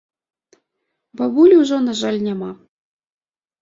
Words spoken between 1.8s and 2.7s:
на жаль, няма.